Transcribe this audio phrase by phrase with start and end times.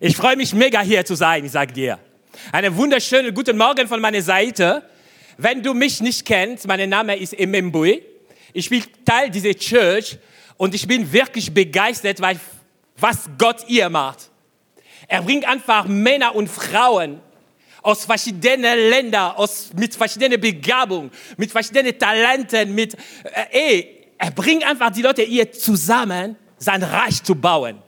[0.00, 1.98] Ich freue mich mega hier zu sein, ich sage dir.
[2.52, 4.88] Einen wunderschönen guten Morgen von meiner Seite.
[5.38, 8.04] Wenn du mich nicht kennst, mein Name ist Emembui.
[8.52, 10.16] Ich bin Teil dieser Church
[10.56, 14.30] und ich bin wirklich begeistert, was Gott hier macht.
[15.08, 17.20] Er bringt einfach Männer und Frauen
[17.82, 22.94] aus verschiedenen Ländern, aus, mit verschiedenen Begabungen, mit verschiedenen Talenten, mit,
[23.24, 27.82] äh, ey, er bringt einfach die Leute hier zusammen, sein Reich zu bauen.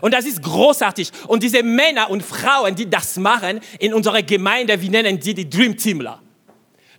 [0.00, 1.10] Und das ist großartig.
[1.26, 5.48] Und diese Männer und Frauen, die das machen, in unserer Gemeinde, wir nennen die die
[5.48, 6.20] Dream Teamler.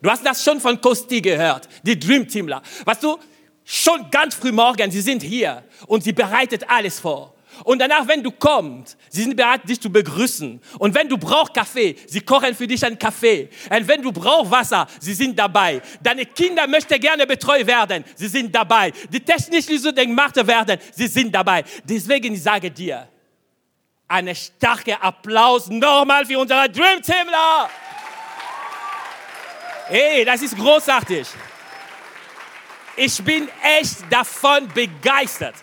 [0.02, 2.62] Du hast das schon von Kosti gehört, die Dream Teamler.
[2.86, 3.18] Weißt du,
[3.64, 7.34] schon ganz früh morgen, sie sind hier und sie bereitet alles vor.
[7.64, 10.62] Und danach, wenn du kommst, sie sind bereit, dich zu begrüßen.
[10.80, 13.50] Und wenn du brauchst Kaffee, sie kochen für dich einen Kaffee.
[13.70, 15.82] Und wenn du brauchst Wasser, sie sind dabei.
[16.02, 18.92] Deine Kinder möchten gerne betreut werden, sie sind dabei.
[19.10, 21.64] Die technisch so gemacht werden, sie sind dabei.
[21.84, 23.08] Deswegen ich sage dir,
[24.08, 27.70] einen starken Applaus nochmal für unsere Dream Teamler.
[29.88, 31.28] Hey, das ist großartig.
[32.96, 35.56] Ich bin echt davon begeistert.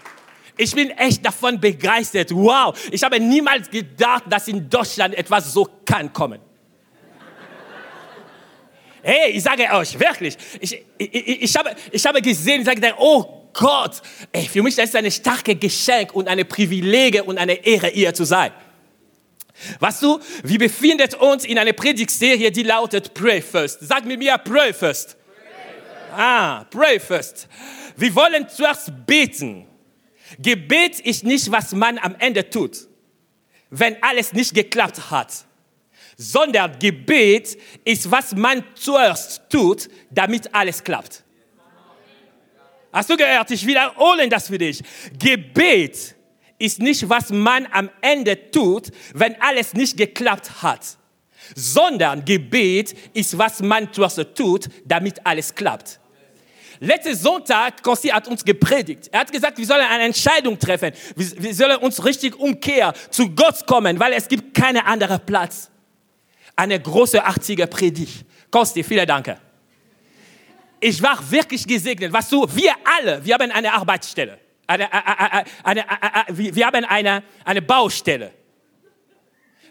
[0.58, 2.34] Ich bin echt davon begeistert.
[2.34, 6.40] Wow, ich habe niemals gedacht, dass in Deutschland etwas so kann kommen.
[9.00, 13.48] Hey, ich sage euch wirklich, ich, ich, ich, habe, ich habe gesehen, ich sage, oh
[13.54, 17.86] Gott, ey, für mich ist es ein starkes Geschenk und eine Privileg und eine Ehre,
[17.86, 18.50] hier zu sein.
[19.78, 23.78] Weißt du, wir befinden uns in einer Predigtserie, die lautet Pray First.
[23.82, 25.16] Sag mit mir, Pray First.
[25.16, 25.44] Pray
[26.10, 26.18] first.
[26.18, 27.48] Ah, Pray First.
[27.96, 29.66] Wir wollen zuerst beten.
[30.38, 32.88] Gebet ist nicht, was man am Ende tut,
[33.70, 35.32] wenn alles nicht geklappt hat,
[36.16, 41.24] sondern Gebet ist, was man zuerst tut, damit alles klappt.
[42.92, 43.50] Hast du gehört?
[43.50, 44.82] Ich wiederhole das für dich.
[45.18, 46.16] Gebet
[46.58, 50.98] ist nicht, was man am Ende tut, wenn alles nicht geklappt hat,
[51.54, 56.00] sondern Gebet ist, was man zuerst tut, damit alles klappt.
[56.80, 59.08] Letzten Sonntag, Konsti hat uns gepredigt.
[59.10, 60.92] Er hat gesagt, wir sollen eine Entscheidung treffen.
[61.16, 65.70] Wir, sollen uns richtig umkehren, zu Gott kommen, weil es gibt keinen anderen Platz.
[66.54, 68.24] Eine großartige Predigt.
[68.50, 69.36] Konsti, vielen Dank.
[70.80, 72.12] Ich war wirklich gesegnet.
[72.12, 74.38] Was du, wir alle, wir haben eine Arbeitsstelle.
[74.66, 74.92] Eine,
[75.64, 75.84] eine, eine,
[76.28, 78.32] wir haben eine, eine Baustelle.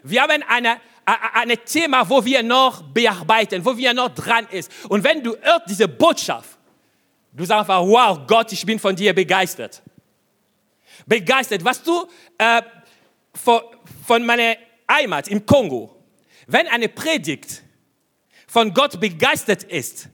[0.02, 4.70] Wir haben eine, ein Thema, wo wir noch bearbeiten, wo wir noch dran ist.
[4.88, 6.57] Und wenn du hörst diese Botschaft,
[7.32, 9.82] Du sagst einfach, wow, Gott, ich bin von dir begeistert.
[11.06, 11.64] Begeistert.
[11.64, 12.06] Was du
[12.38, 12.62] äh,
[13.34, 14.56] von, meiner
[14.90, 16.02] Heimat im Kongo,
[16.46, 17.62] wenn eine Predigt
[18.46, 20.08] von Gott begeistert ist,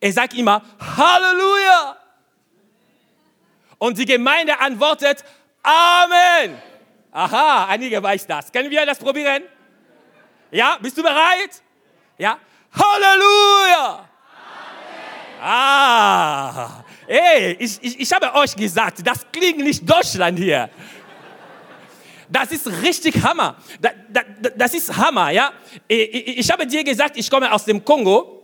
[0.00, 1.96] er sagt immer Halleluja.
[3.78, 5.24] Und die Gemeinde antwortet
[5.62, 6.60] Amen.
[7.12, 8.52] Aha, einige weiß das.
[8.52, 9.42] Können wir das probieren?
[10.50, 11.62] Ja, bist du bereit?
[12.18, 12.38] Ja.
[12.72, 14.08] Halleluja.
[15.48, 20.68] Ah, ey, ich, ich, ich habe euch gesagt, das klingt nicht Deutschland hier.
[22.28, 23.56] Das ist richtig Hammer.
[23.80, 24.24] Das, das,
[24.56, 25.52] das ist Hammer, ja.
[25.86, 28.42] Ich, ich habe dir gesagt, ich komme aus dem Kongo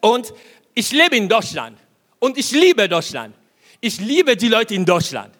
[0.00, 0.32] und
[0.74, 1.76] ich lebe in Deutschland.
[2.20, 3.34] Und ich liebe Deutschland.
[3.80, 5.34] Ich liebe die Leute in Deutschland.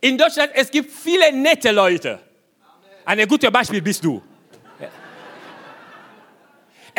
[0.00, 2.20] In Deutschland, es gibt viele nette Leute.
[3.04, 4.22] Ein gutes Beispiel bist du.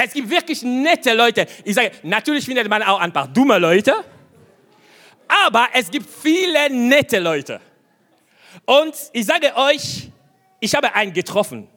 [0.01, 1.45] Es gibt wirklich nette Leute.
[1.65, 3.93] Ich sage, natürlich findet man auch ein paar dumme Leute,
[5.27, 7.59] aber es gibt viele nette Leute.
[8.65, 10.09] Und ich sage euch,
[10.61, 11.67] ich habe einen getroffen.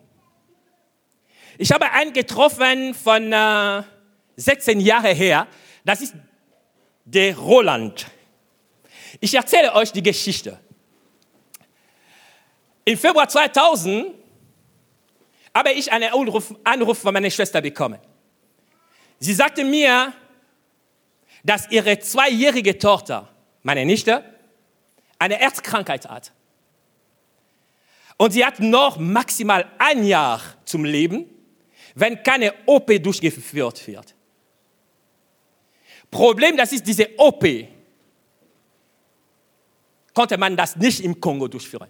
[1.59, 3.83] Ich habe einen getroffen von äh,
[4.37, 5.49] 16 Jahren her.
[5.85, 6.15] Das ist
[7.05, 8.07] der Roland.
[9.19, 10.61] Ich erzähle euch die Geschichte.
[12.85, 14.15] Im Februar 2000
[15.53, 17.99] habe ich einen Anruf, Anruf von meiner Schwester bekommen.
[19.23, 20.13] Sie sagte mir,
[21.45, 23.29] dass ihre zweijährige Tochter,
[23.63, 24.25] meine Nichte,
[25.17, 26.33] eine Erzkrankheit hat.
[28.17, 31.27] Und sie hat noch maximal ein Jahr zum Leben,
[31.95, 34.13] wenn keine OP durchgeführt wird.
[36.11, 37.47] Problem, das ist diese OP,
[40.13, 41.89] konnte man das nicht im Kongo durchführen.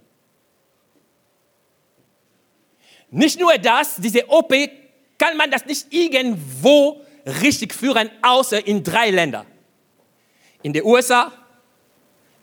[3.11, 4.53] Nicht nur das, diese OP
[5.17, 9.47] kann man das nicht irgendwo richtig führen, außer in drei Ländern.
[10.63, 11.33] In den USA,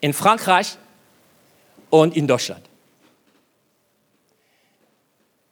[0.01, 0.77] in Frankreich
[1.89, 2.65] und in Deutschland.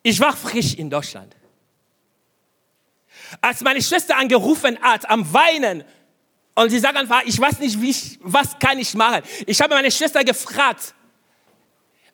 [0.03, 1.35] Ich war frisch in Deutschland.
[3.41, 5.83] Als meine Schwester angerufen hat, am Weinen,
[6.55, 9.21] und sie sagt einfach, ich weiß nicht, ich, was kann ich machen.
[9.45, 10.95] Ich habe meine Schwester gefragt,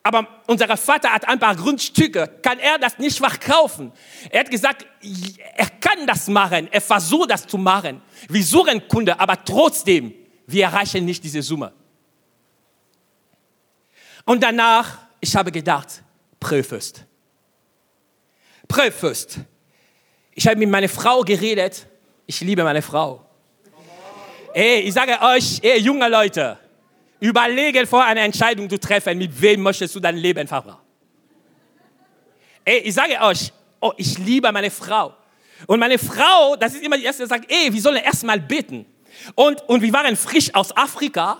[0.06, 3.90] aber unser Vater hat ein paar Grundstücke, kann er das nicht verkaufen.
[4.28, 4.84] Er hat gesagt,
[5.56, 8.02] er kann das machen, er versucht das zu machen.
[8.28, 10.12] Wir suchen Kunde, aber trotzdem,
[10.46, 11.72] wir erreichen nicht diese Summe.
[14.26, 16.02] Und danach, ich habe gedacht,
[16.38, 17.06] Prüfest.
[18.68, 19.38] Prüfest.
[20.34, 21.86] Ich habe mit meiner Frau geredet.
[22.26, 23.24] Ich liebe meine Frau.
[24.52, 26.58] Ey, ich sage euch, ey, junge Leute,
[27.24, 30.80] überlege vor eine Entscheidung zu treffen, mit wem möchtest du dein Leben verbrachen.
[32.64, 35.14] Ey, ich sage euch, oh, ich liebe meine Frau.
[35.66, 38.86] Und meine Frau, das ist immer die erste, die sagt, ey, wir sollen erstmal beten.
[39.34, 41.38] Und, und wir waren frisch aus Afrika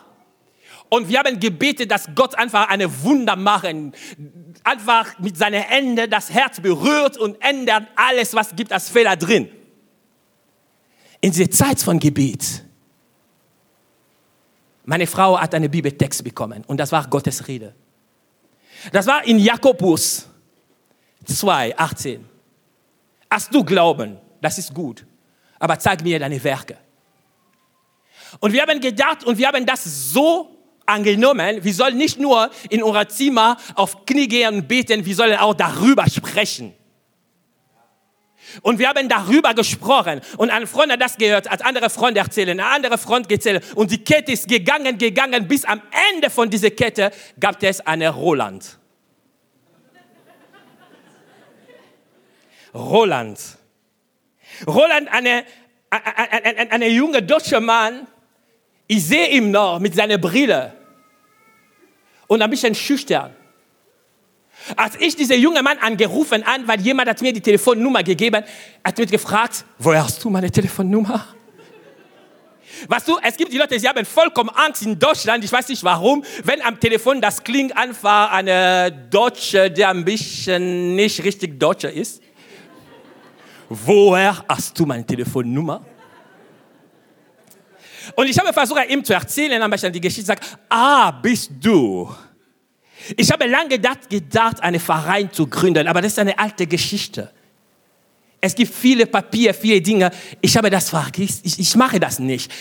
[0.88, 3.92] und wir haben gebetet, dass Gott einfach eine Wunder machen,
[4.62, 9.50] einfach mit seinen Händen das Herz berührt und ändert alles, was gibt als Fehler drin.
[11.20, 12.64] In dieser Zeit von Gebet,
[14.84, 17.74] meine Frau hat einen Bibeltext bekommen und das war Gottes Rede.
[18.92, 20.28] Das war in Jakobus
[21.24, 22.24] 2, 18.
[23.30, 25.06] Hast du Glauben, das ist gut,
[25.58, 26.76] aber zeig mir deine Werke.
[28.40, 30.50] Und wir haben gedacht und wir haben das so
[30.86, 35.38] angenommen, wir sollen nicht nur in unser Zimmer auf Knie gehen und beten, wir sollen
[35.38, 36.74] auch darüber sprechen.
[38.62, 40.20] Und wir haben darüber gesprochen.
[40.36, 43.64] Und ein Freund hat das gehört, hat andere Freunde erzählt, ein anderer Freund erzählt.
[43.74, 45.82] Und die Kette ist gegangen, gegangen, bis am
[46.12, 48.78] Ende von dieser Kette gab es eine Roland.
[52.74, 53.38] Roland.
[54.66, 55.44] Roland, eine,
[55.90, 58.06] eine, eine, eine junge deutsche Mann,
[58.86, 60.72] ich sehe ihn noch mit seiner Brille
[62.26, 63.34] und ein bisschen schüchtern.
[64.76, 68.42] Als ich diesen jungen Mann angerufen an, weil jemand hat mir die Telefonnummer gegeben,
[68.82, 71.26] hat mich gefragt, woher hast du meine Telefonnummer?
[72.88, 75.84] Weißt du, es gibt die Leute, sie haben vollkommen Angst in Deutschland, ich weiß nicht
[75.84, 81.92] warum, wenn am Telefon das klingt einfach eine Deutsche, der ein bisschen nicht richtig Deutscher
[81.92, 82.22] ist.
[83.68, 85.84] Woher hast du meine Telefonnummer?
[88.14, 91.50] Und ich habe versucht, ihm zu erzählen, aber ich dann die Geschichte sagt, ah, bist
[91.60, 92.14] du.
[93.16, 93.78] Ich habe lange
[94.08, 97.30] gedacht, einen Verein zu gründen, aber das ist eine alte Geschichte.
[98.40, 100.10] Es gibt viele Papiere, viele Dinge.
[100.40, 101.40] Ich habe das vergessen.
[101.44, 102.52] Ich, ich mache das nicht.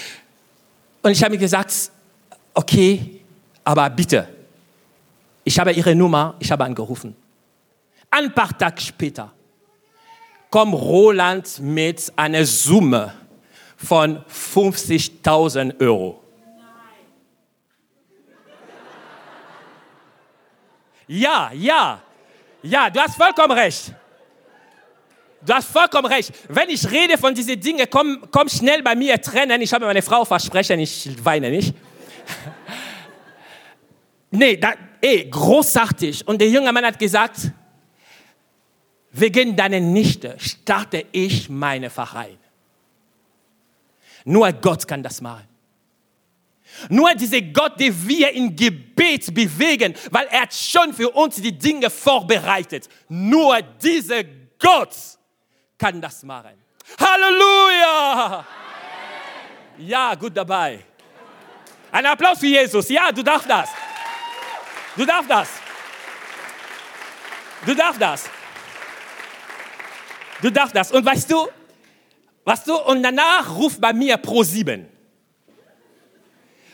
[1.02, 1.92] Und ich habe mir gesagt,
[2.54, 3.20] okay,
[3.64, 4.28] aber bitte.
[5.44, 7.16] Ich habe ihre Nummer, ich habe angerufen.
[8.10, 9.34] Ein paar Tage später
[10.50, 13.14] kommt Roland mit einer Summe
[13.76, 16.23] von 50.000 Euro.
[21.08, 22.02] Ja, ja,
[22.62, 23.94] ja, du hast vollkommen recht.
[25.46, 26.32] Du hast vollkommen recht.
[26.48, 29.62] Wenn ich rede von diesen Dingen, komm, komm schnell bei mir trennen.
[29.62, 31.76] Ich habe meine Frau versprechen, ich weine nicht.
[34.32, 36.26] nee, da, ey, großartig.
[36.26, 37.52] Und der junge Mann hat gesagt,
[39.12, 42.38] wegen deiner Nichte starte ich meine Verein.
[44.24, 45.53] Nur Gott kann das machen.
[46.90, 51.58] Nur dieser Gott, den wir im Gebet bewegen, weil er hat schon für uns die
[51.58, 52.90] Dinge vorbereitet.
[53.10, 54.24] Nur dieser
[54.60, 54.96] Gott
[55.78, 56.52] kann das machen.
[57.00, 58.46] Halleluja!
[59.78, 60.80] Ja, gut dabei.
[61.92, 62.90] Ein Applaus für Jesus.
[62.90, 63.70] Ja, du darfst das.
[64.96, 65.50] Du darfst das.
[67.66, 68.30] Du darfst das.
[70.42, 70.92] Du darfst das.
[70.92, 71.48] Und weißt du,
[72.44, 72.76] was weißt du?
[72.76, 74.90] Und danach ruft bei mir pro sieben.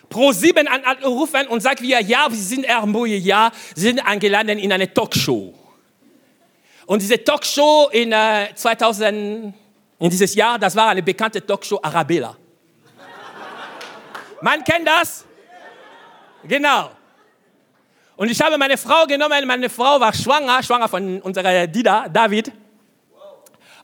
[0.10, 5.54] Pro7 anrufen und sagt wir ja, wir sind Ermboje, ja, sind angelandet in eine Talkshow.
[6.86, 9.54] Und diese Talkshow in äh, 2000,
[10.00, 12.36] in dieses Jahr, das war eine bekannte Talkshow Arabella.
[14.42, 15.26] Man kennt das?
[16.44, 16.92] Genau.
[18.16, 22.52] Und ich habe meine Frau genommen, meine Frau war schwanger, schwanger von unserer Dida, David.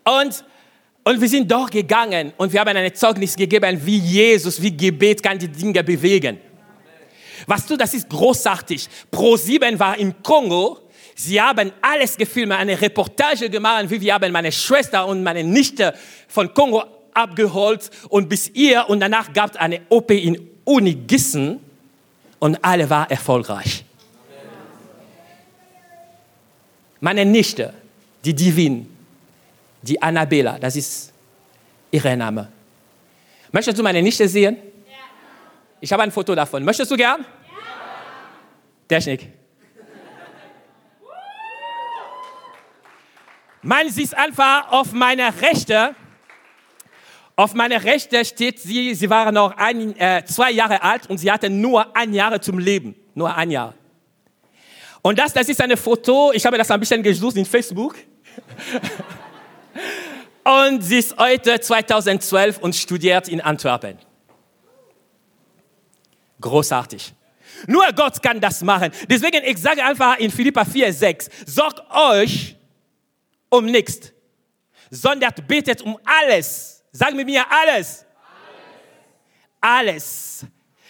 [0.04, 0.44] Und
[1.06, 5.22] und wir sind doch gegangen und wir haben ein Zeugnis gegeben, wie Jesus, wie Gebet
[5.22, 6.40] kann die Dinge bewegen.
[7.46, 8.88] Weißt du, das ist großartig.
[9.12, 10.80] Pro 7 war im Kongo.
[11.16, 15.94] Sie haben alles gefilmt, eine Reportage gemacht, wie wir haben meine Schwester und meine Nichte
[16.28, 16.84] von Kongo
[17.14, 21.60] abgeholt und bis ihr und danach gab es eine OP in Uni Gissen
[22.40, 23.86] und alle war erfolgreich.
[27.00, 27.76] Meine Nichte,
[28.26, 28.88] die Divine,
[29.86, 31.14] die Annabella, das ist
[31.92, 32.52] ihr Name.
[33.52, 34.58] Möchtest du meine Nichte sehen?
[34.88, 34.94] Ja.
[35.80, 36.64] Ich habe ein Foto davon.
[36.64, 37.22] Möchtest du gern?
[37.22, 37.28] Ja.
[38.88, 39.30] Technik.
[43.62, 45.96] Man sieht einfach auf meiner Rechte.
[47.36, 51.32] Auf meiner Rechte steht sie, sie war noch ein, äh, zwei Jahre alt und sie
[51.32, 52.96] hatte nur ein Jahr zum Leben.
[53.14, 53.74] Nur ein Jahr.
[55.02, 57.96] Und das, das ist ein Foto, ich habe das ein bisschen gesucht in Facebook.
[60.44, 63.98] und sie ist heute 2012 und studiert in Antwerpen.
[66.40, 67.14] Großartig.
[67.68, 68.92] Nur Gott kann das machen.
[69.10, 72.56] Deswegen, ich sage einfach in Philippa 4, 6, sorgt euch
[73.50, 74.12] um nichts,
[74.90, 76.84] sondern betet um alles.
[76.92, 78.06] Sag mit mir alles.
[79.62, 79.90] Alles.
[79.90, 80.46] alles.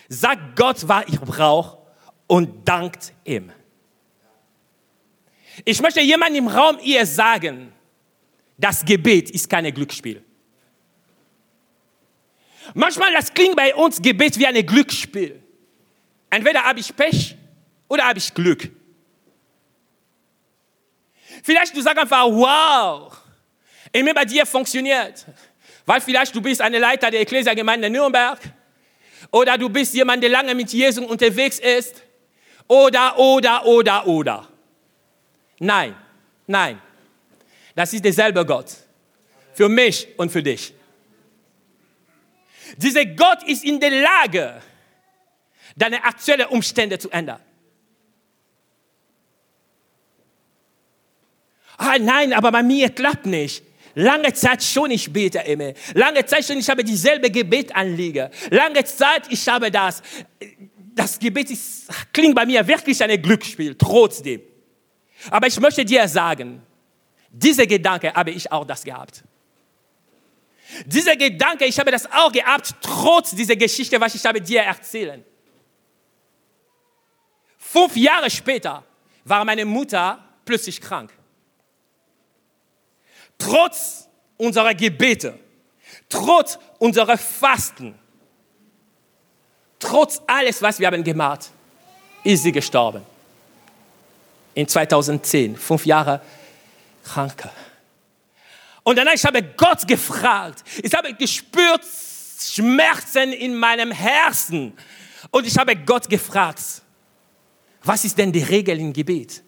[0.10, 1.80] Sagt Gott, was ihr braucht
[2.28, 3.52] und dankt ihm.
[5.64, 7.72] Ich möchte jemandem im Raum ihr sagen,
[8.58, 10.24] das Gebet ist kein Glücksspiel.
[12.74, 15.42] Manchmal das klingt bei uns Gebet wie ein Glücksspiel.
[16.30, 17.36] Entweder habe ich Pech
[17.88, 18.70] oder habe ich Glück.
[21.44, 23.16] Vielleicht du sagst einfach, wow,
[23.92, 25.26] immer bei dir funktioniert.
[25.86, 28.40] Weil vielleicht du bist eine Leiter der Ekklesiagemeinde Nürnberg
[29.32, 32.02] oder du bist jemand, der lange mit Jesus unterwegs ist
[32.68, 34.48] oder, oder, oder, oder.
[35.60, 35.96] Nein,
[36.48, 36.82] nein.
[37.76, 38.72] Das ist derselbe Gott.
[39.54, 40.74] Für mich und für dich.
[42.78, 44.62] Dieser Gott ist in der Lage,
[45.76, 47.40] deine aktuellen Umstände zu ändern.
[51.78, 53.64] Ah, nein, aber bei mir klappt nicht.
[53.96, 55.74] Lange Zeit schon, ich bete immer.
[55.94, 58.30] Lange Zeit schon, ich habe dieselbe Gebetanliege.
[58.50, 60.02] Lange Zeit, ich habe das.
[60.94, 64.42] Das Gebet ist, klingt bei mir wirklich ein Glücksspiel, trotzdem.
[65.30, 66.62] Aber ich möchte dir sagen,
[67.38, 69.24] diese Gedanke habe ich auch das gehabt.
[70.86, 75.24] Dieser Gedanke, ich habe das auch gehabt, trotz dieser Geschichte, was ich habe dir erzählen.
[77.58, 78.84] Fünf Jahre später
[79.26, 81.12] war meine Mutter plötzlich krank.
[83.38, 85.38] Trotz unserer Gebete,
[86.08, 88.00] trotz unserer Fasten,
[89.78, 91.52] trotz alles, was wir haben gemacht,
[92.24, 93.02] ist sie gestorben.
[94.54, 96.22] In 2010, fünf Jahre
[97.06, 97.48] krank.
[98.84, 100.64] Und danach ich habe Gott gefragt.
[100.84, 101.84] Ich habe gespürt
[102.40, 104.74] Schmerzen in meinem Herzen.
[105.32, 106.62] Und ich habe Gott gefragt,
[107.84, 109.44] was ist denn die Regel im Gebet?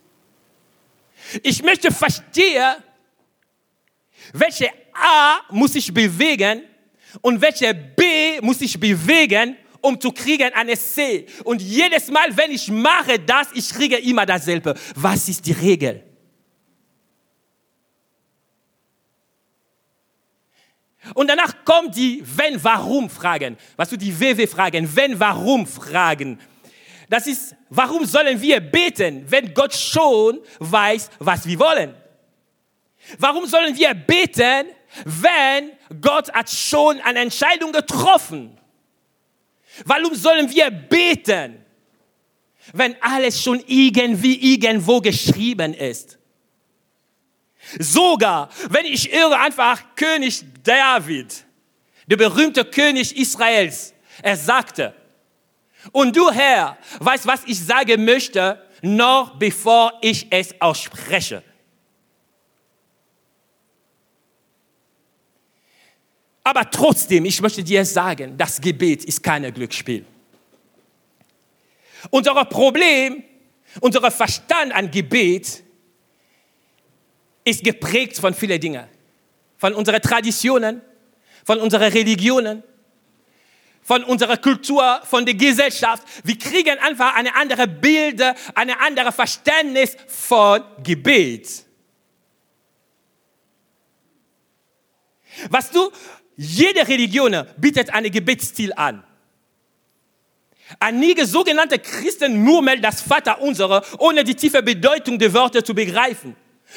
[1.43, 2.75] Ich möchte verstehen,
[4.33, 6.63] welche A muss ich bewegen
[7.21, 11.25] und welche B muss ich bewegen, um zu kriegen eine C.
[11.43, 14.75] Und jedes Mal, wenn ich mache das, ich kriege immer dasselbe.
[14.95, 16.06] Was ist die Regel?
[21.13, 23.57] Und danach kommt die Wenn, Warum Fragen.
[23.75, 26.39] Was du die WW Fragen, Wenn, Warum Fragen.
[27.09, 31.95] Das ist, warum sollen wir beten, wenn Gott schon weiß, was wir wollen?
[33.17, 34.67] Warum sollen wir beten,
[35.05, 35.71] wenn
[36.01, 38.57] Gott hat schon eine Entscheidung getroffen?
[39.85, 41.63] Warum sollen wir beten,
[42.73, 46.16] wenn alles schon irgendwie irgendwo geschrieben ist?
[47.79, 51.45] Sogar, wenn ich irre, einfach König David,
[52.05, 54.93] der berühmte König Israels, er sagte,
[55.91, 61.43] und du Herr, weißt, was ich sagen möchte, noch bevor ich es ausspreche.
[66.43, 70.05] Aber trotzdem, ich möchte dir sagen, das Gebet ist kein Glücksspiel.
[72.09, 73.23] Unser Problem,
[73.81, 75.63] unser Verstand an Gebet
[77.47, 78.85] ist geprägt von vielen Dingen.
[79.57, 80.81] Von unseren Traditionen,
[81.45, 82.61] von unseren Religionen,
[83.81, 86.03] von unserer Kultur, von der Gesellschaft.
[86.25, 91.65] Wir kriegen einfach eine andere Bilder, eine andere Verständnis von Gebet.
[95.49, 95.89] Was du,
[96.35, 99.03] jede Religion bietet einen Gebetsstil an.
[100.79, 106.35] Einige sogenannte Christen murmeln das Vaterunser, ohne die tiefe Bedeutung der Worte zu begreifen.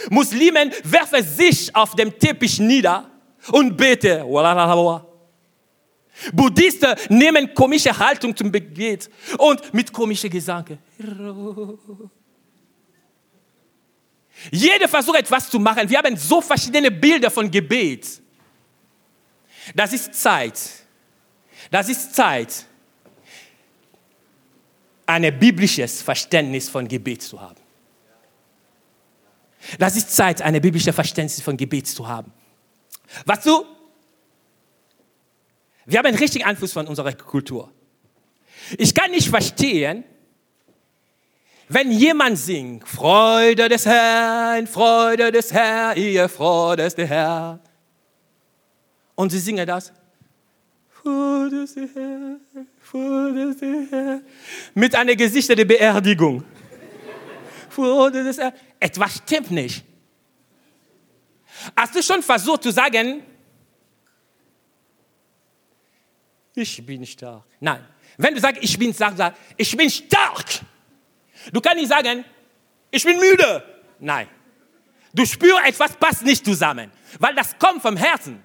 [0.09, 3.11] Muslimen werfen sich auf dem Teppich nieder
[3.52, 4.23] und beten.
[6.32, 10.78] Buddhisten nehmen komische Haltung zum Gebet und mit komischen Gesangen.
[14.50, 15.88] Jeder versucht etwas zu machen.
[15.88, 18.23] Wir haben so verschiedene Bilder von Gebet.
[19.75, 20.59] Das ist Zeit.
[21.70, 22.66] Das ist Zeit,
[25.06, 27.61] ein biblisches Verständnis von Gebet zu haben.
[29.78, 32.32] Das ist Zeit, eine biblische Verständnis von Gebet zu haben.
[33.26, 33.64] Was du?
[35.86, 37.70] Wir haben einen richtigen Einfluss von unserer Kultur.
[38.78, 40.04] Ich kann nicht verstehen,
[41.68, 47.60] wenn jemand singt, Freude des Herrn, Freude des Herrn, ihr Freude des Herrn.
[49.14, 49.92] Und sie singen das.
[50.90, 52.40] Freude des Herrn,
[52.80, 54.22] Freude des Herrn.
[54.74, 56.44] Mit einer Gesichter der Beerdigung.
[57.68, 58.52] Freude des Herrn.
[58.80, 59.84] Etwas stimmt nicht.
[61.76, 63.22] Hast du schon versucht zu sagen,
[66.54, 67.44] ich bin stark?
[67.60, 67.87] Nein.
[68.16, 70.46] Wenn du sagst, ich bin stark, sag, ich bin stark.
[71.52, 72.25] Du kannst nicht sagen,
[72.90, 73.62] ich bin müde.
[73.99, 74.28] Nein.
[75.12, 78.42] Du spürst, etwas passt nicht zusammen, weil das kommt vom Herzen.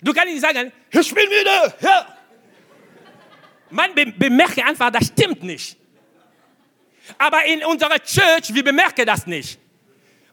[0.00, 1.74] Du kannst nicht sagen, ich bin müde.
[1.80, 2.18] Ja.
[3.70, 5.76] Man be bemerkt einfach, das stimmt nicht.
[7.18, 9.58] Aber in unserer Church, wir bemerken das nicht.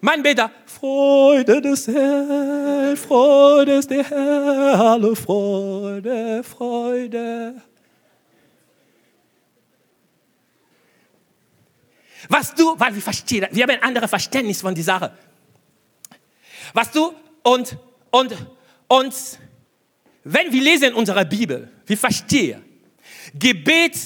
[0.01, 7.61] Man betet, Freude des Herrn, Freude des Herrn, alle Freude, Freude.
[12.29, 15.17] Was du, weil wir verstehen, wir haben ein anderes Verständnis von dieser Sache.
[16.73, 17.77] Was du, und,
[18.11, 18.35] und,
[18.87, 19.39] und,
[20.23, 22.63] wenn wir lesen in unserer Bibel, wir verstehen,
[23.33, 23.97] Gebet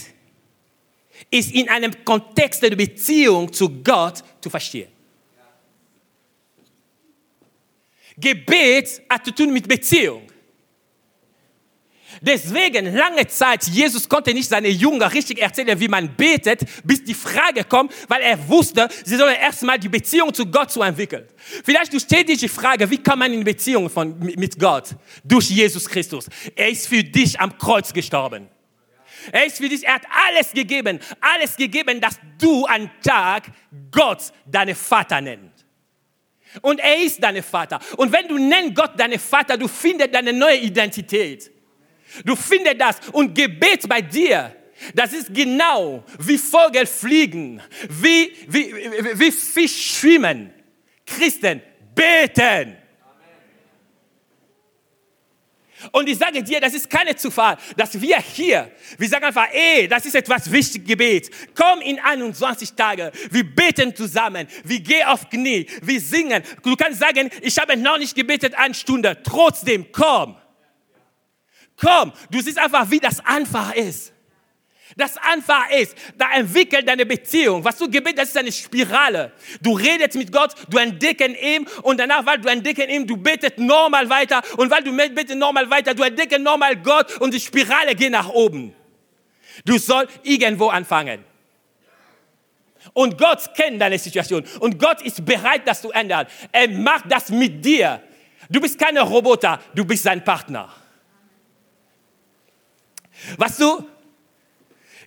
[1.34, 4.90] ist in einem Kontext der Beziehung zu Gott zu verstehen.
[8.16, 10.22] Gebet hat zu tun mit Beziehung.
[12.22, 17.16] Deswegen lange Zeit, Jesus konnte nicht seine Jünger richtig erzählen, wie man betet, bis die
[17.16, 21.28] Frage kommt, weil er wusste, sie sollen erstmal die Beziehung zu Gott zu entwickeln.
[21.66, 24.96] Vielleicht stellst dich die Frage, wie kann man in Beziehung von, mit Gott?
[25.24, 26.28] Durch Jesus Christus.
[26.56, 28.48] Er ist für dich am Kreuz gestorben.
[29.32, 33.44] Er ist für dich, er hat alles gegeben, alles gegeben, dass du an Tag
[33.92, 35.65] Gott deinen Vater nennst.
[36.62, 37.80] Und er ist dein Vater.
[37.98, 41.51] Und wenn du nennst Gott deinen Vater, du findest deine neue Identität.
[42.24, 43.00] Du findest das.
[43.12, 44.56] Und Gebet bei dir,
[44.94, 50.53] das ist genau wie Vögel fliegen, wie, wie, wie, wie Fisch schwimmen.
[51.06, 51.62] Christen
[51.96, 52.77] beten.
[55.92, 59.88] Und ich sage dir, das ist keine Zufall, dass wir hier, wir sagen einfach, ey,
[59.88, 61.30] das ist etwas wichtiges Gebet.
[61.56, 66.44] Komm in 21 Tage, wir beten zusammen, wir gehen auf Knie, wir singen.
[66.63, 70.38] Du kannst sagen, ich habe noch nicht gebetet eine Stunde, trotzdem komm.
[71.76, 74.13] Komm, du siehst einfach, wie das einfach ist.
[74.95, 77.63] Das einfach ist, da entwickelt deine Beziehung.
[77.63, 79.32] Was du gebetest, das ist eine Spirale.
[79.62, 83.58] Du redest mit Gott, du entdeckst ihn und danach, weil du entdeckst ihn, du betest
[83.58, 87.95] normal weiter und weil du betest normal weiter, du entdeckst normal Gott und die Spirale
[87.95, 88.75] geht nach oben.
[89.65, 91.23] Du sollst irgendwo anfangen.
[92.91, 96.27] Und Gott kennt deine Situation und Gott ist bereit, das zu ändern.
[96.51, 98.01] Er macht das mit dir.
[98.49, 100.69] Du bist keine Roboter, du bist sein Partner.
[103.38, 103.88] Was du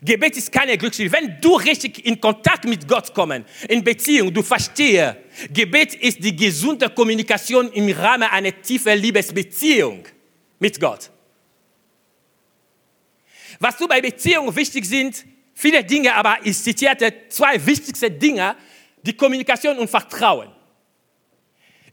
[0.03, 1.11] Gebet ist keine Glücksspiel.
[1.11, 5.17] Wenn du richtig in Kontakt mit Gott kommst, in Beziehung, du verstehst,
[5.51, 10.05] Gebet ist die gesunde Kommunikation im Rahmen einer tiefen Liebesbeziehung
[10.59, 11.11] mit Gott.
[13.59, 18.57] Was du bei Beziehung wichtig sind, viele Dinge, aber ich zitierte zwei wichtigste Dinge,
[19.03, 20.51] die Kommunikation und Vertrauen.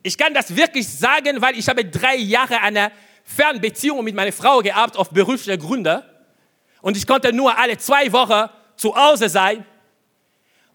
[0.02, 2.92] Ich kann das wirklich sagen, weil ich habe drei Jahre eine
[3.24, 6.12] Fernbeziehung mit meiner Frau gehabt, auf berufliche Gründe
[6.84, 9.65] und ich konnte nur alle zwei Wochen zu Hause sein.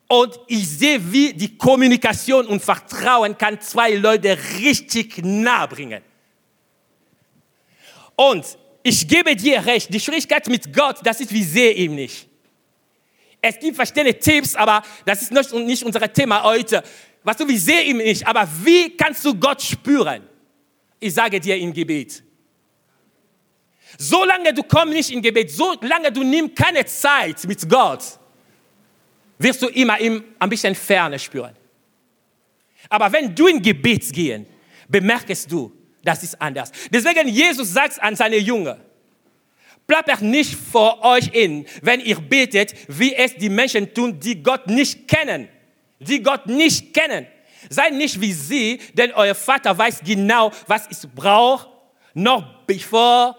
[0.08, 6.02] Und ich sehe, wie die Kommunikation und Vertrauen kann zwei Leute richtig nah bringen.
[8.16, 8.46] Und
[8.82, 12.26] ich gebe dir recht, die Schwierigkeit mit Gott, das ist, wir sehen ihn nicht.
[13.42, 16.82] Es gibt verschiedene Tipps, aber das ist nicht, nicht unser Thema heute.
[17.22, 20.26] Was du, wir sehen ihn nicht, aber wie kannst du Gott spüren?
[20.98, 22.22] Ich sage dir im Gebet.
[23.96, 28.02] Solange du kommst nicht in Gebet, solange du nimmst keine Zeit mit Gott,
[29.38, 31.54] wirst du immer ihm ein bisschen Ferne spüren.
[32.88, 34.46] Aber wenn du in Gebet gehst,
[34.88, 35.72] bemerkst du,
[36.02, 36.70] das ist anders.
[36.90, 38.78] Deswegen Jesus sagt an seine Jünger,
[39.86, 44.66] plappert nicht vor euch in, wenn ihr betet, wie es die Menschen tun, die Gott
[44.66, 45.48] nicht kennen.
[45.98, 47.26] Die Gott nicht kennen.
[47.68, 51.68] Seid nicht wie sie, denn euer Vater weiß genau, was es braucht,
[52.14, 53.36] noch bevor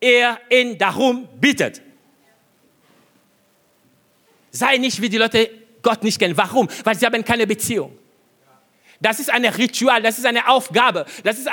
[0.00, 1.82] er ihn darum bittet.
[4.50, 5.50] Sei nicht wie die Leute
[5.82, 6.36] Gott nicht kennen.
[6.36, 6.68] Warum?
[6.84, 7.96] Weil sie haben keine Beziehung.
[9.00, 11.48] Das ist ein Ritual, das ist eine Aufgabe, das ist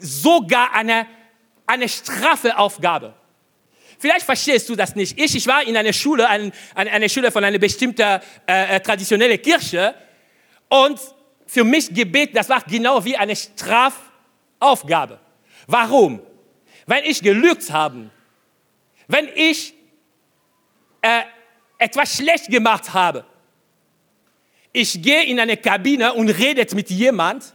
[0.00, 1.06] sogar eine,
[1.64, 3.14] eine Strafeaufgabe.
[4.00, 5.18] Vielleicht verstehst du das nicht.
[5.18, 9.40] Ich, ich war in einer Schule, eine, eine Schule von einer bestimmten äh, äh, traditionellen
[9.40, 9.94] Kirche
[10.68, 10.98] und
[11.46, 15.20] für mich Gebet, das war genau wie eine Strafaufgabe.
[15.68, 16.20] Warum?
[16.86, 18.10] Wenn ich gelügt habe,
[19.08, 19.74] wenn ich
[21.02, 21.22] äh,
[21.78, 23.24] etwas schlecht gemacht habe,
[24.72, 27.52] ich gehe in eine Kabine und rede mit jemand,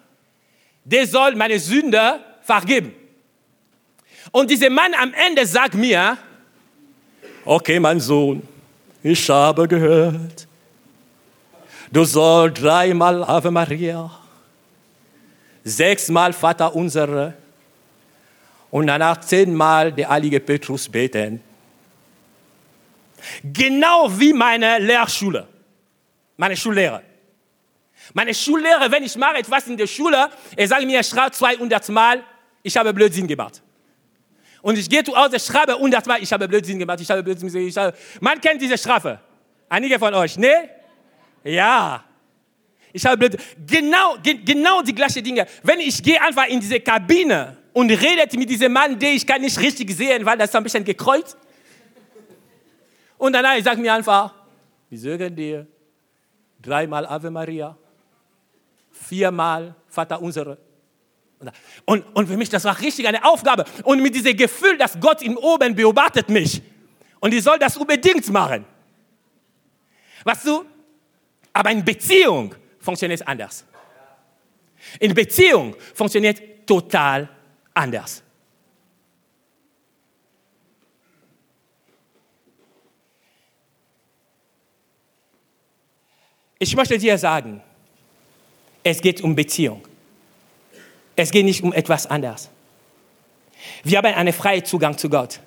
[0.83, 2.93] der soll meine Sünde vergeben.
[4.31, 6.17] Und dieser Mann am Ende sagt mir,
[7.45, 8.41] okay, mein Sohn,
[9.03, 10.47] ich habe gehört,
[11.91, 14.11] Du sollst dreimal Ave Maria,
[15.63, 17.33] sechsmal Vater unser
[18.71, 21.41] und danach zehnmal der heilige Petrus beten.
[23.43, 25.47] Genau wie meine Lehrschule,
[26.37, 27.01] meine Schullehrer.
[28.13, 32.23] Meine Schullehrer, wenn ich mache etwas in der Schule, er sagt mir, schreibe 200 Mal,
[32.63, 33.61] ich habe Blödsinn gemacht.
[34.61, 37.49] Und ich gehe zu Hause, schreibe 100 Mal, ich habe Blödsinn gemacht, ich habe Blödsinn
[37.49, 37.67] gemacht.
[37.67, 37.95] Ich habe...
[38.19, 39.19] Man kennt diese Strafe.
[39.69, 40.69] Einige von euch, ne?
[41.43, 42.03] Ja.
[42.91, 43.41] Ich habe Blödsinn.
[43.65, 45.45] Genau, ge genau die gleichen Dinge.
[45.63, 49.41] Wenn ich gehe einfach in diese Kabine und rede mit diesem Mann, den ich kann
[49.41, 51.37] nicht richtig sehen, weil das ist ein bisschen gekreuzt.
[53.17, 54.33] Und danach, sage mir einfach,
[54.89, 55.67] wir sagen dir
[56.61, 57.77] dreimal Ave Maria,
[58.91, 60.57] viermal Vater unsere.
[61.85, 63.65] Und, und für mich, das war richtig eine Aufgabe.
[63.83, 66.61] Und mit diesem Gefühl, dass Gott im Oben beobachtet mich.
[67.19, 68.65] Und ich soll das unbedingt machen.
[70.23, 70.65] Weißt du?
[71.53, 73.65] Aber in Beziehung funktioniert es anders.
[74.99, 77.29] In Beziehung funktioniert total
[77.79, 78.21] anders.
[86.59, 87.61] Ich möchte dir sagen,
[88.83, 89.81] es geht um Beziehung.
[91.15, 92.49] Es geht nicht um etwas anderes.
[93.83, 95.39] Wir haben einen freien Zugang zu Gott.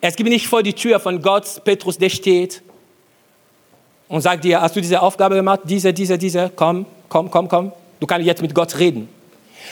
[0.00, 2.62] Es gibt nicht vor die Tür von Gott, Petrus, der steht
[4.08, 5.60] und sagt dir, hast du diese Aufgabe gemacht?
[5.64, 7.72] Diese, diese, diese, komm, komm, komm, komm.
[8.00, 9.08] Du kannst jetzt mit Gott reden.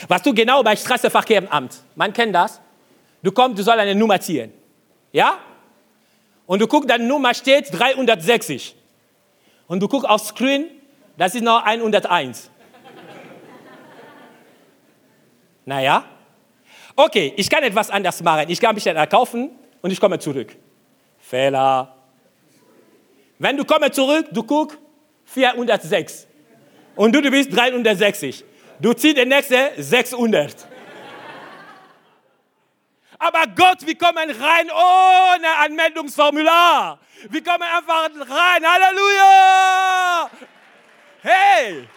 [0.07, 2.59] Was du genau bei Straßenverkehrsamt, man kennt das.
[3.21, 4.53] Du kommst, du sollst eine Nummer ziehen.
[5.11, 5.37] Ja?
[6.45, 8.75] Und du guckst, deine Nummer steht 360.
[9.67, 10.67] Und du guckst aufs Screen,
[11.17, 12.51] das ist noch 101.
[15.67, 16.05] Naja,
[16.95, 18.45] okay, ich kann etwas anders machen.
[18.49, 19.49] Ich kann mich dann erkaufen
[19.81, 20.55] und ich komme zurück.
[21.17, 21.95] Fehler.
[23.39, 24.77] Wenn du kommst zurück, du guckst
[25.25, 26.27] 406
[26.95, 28.43] und du, du bist 360.
[28.79, 30.67] Du ziehst den nächsten 600.
[33.17, 36.99] Aber Gott, wir kommen rein ohne Anmeldungsformular.
[37.29, 38.63] Wir kommen einfach rein.
[38.65, 40.29] Halleluja!
[41.21, 41.87] Hey!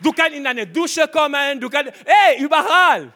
[0.00, 3.12] Du kannst in eine Dusche kommen, du kannst, hey, überall.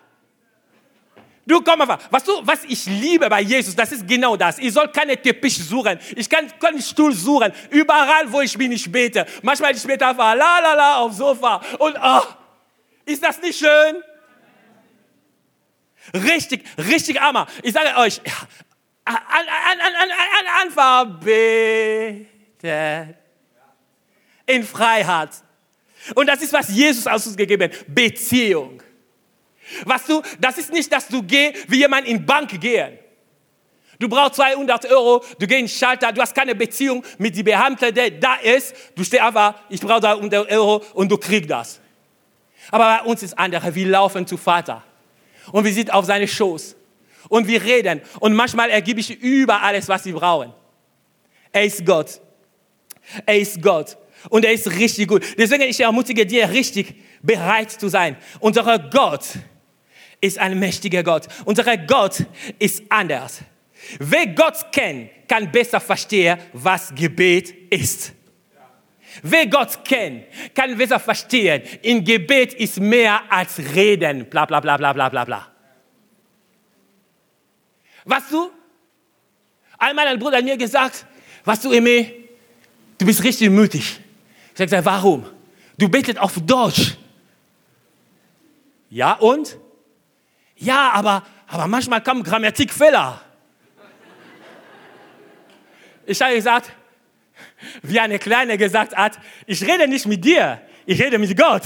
[1.47, 1.99] Du komm einfach.
[2.11, 4.59] Was, du, was ich liebe bei Jesus, das ist genau das.
[4.59, 5.99] Ich soll keine Teppich suchen.
[6.17, 7.53] Ich kann keinen Stuhl suchen.
[7.71, 9.27] Überall, wo ich bin, ich bete.
[9.43, 11.61] Manchmal ich bete einfach la la la auf Sofa.
[11.79, 12.23] Und oh,
[13.05, 14.03] ist das nicht schön?
[16.15, 17.47] Richtig, richtig Hammer.
[17.63, 18.21] Ich sage euch,
[19.05, 19.47] an, an,
[19.81, 23.15] an, an, an, einfach beten.
[24.47, 25.31] In Freiheit.
[26.15, 27.73] Und das ist, was Jesus aus uns gegeben hat.
[27.87, 28.83] Beziehung.
[29.85, 32.99] Was du, das ist nicht, dass du gehst, wie jemand in Bank gehen.
[33.99, 37.45] Du brauchst 200 Euro, du gehst in den Schalter, du hast keine Beziehung mit dem
[37.45, 38.75] Beamten, der da ist.
[38.95, 41.81] Du stehst einfach, ich brauche 200 Euro und du kriegst das.
[42.71, 43.75] Aber bei uns ist anders.
[43.75, 44.83] Wir laufen zu Vater
[45.53, 46.75] und wir sind auf seine Schoß
[47.29, 50.53] und wir reden und manchmal ergebe ich über alles, was wir brauchen.
[51.53, 52.21] Er ist Gott.
[53.25, 53.97] Er ist Gott.
[54.31, 55.23] Und er ist richtig gut.
[55.37, 58.17] Deswegen ich ermutige dir, richtig bereit zu sein.
[58.41, 59.23] Unser Gott
[60.25, 61.29] ist ein mächtiger Gott.
[61.45, 62.25] Unser Gott
[62.59, 63.41] ist anders.
[63.99, 68.13] Wer Gott kennt, kann besser verstehen, was Gebet ist.
[69.23, 74.77] Wer Gott kennt, kann besser verstehen, in Gebet ist mehr als Reden, bla bla bla
[74.77, 75.47] bla bla bla bla.
[78.05, 78.51] Was du?
[79.79, 81.07] Einmal ein Bruder hat mir gesagt,
[81.45, 82.11] was du, Eme,
[82.99, 84.01] du bist richtig mutig.
[84.57, 85.27] Ich habe warum?
[85.77, 86.97] Du betest auf Deutsch.
[88.89, 89.59] Ja, und?
[90.57, 93.21] Ja, aber, aber manchmal kommen Grammatikfehler.
[96.07, 96.71] Ich habe gesagt,
[97.83, 101.63] wie eine Kleine gesagt hat, ich rede nicht mit dir, ich rede mit Gott.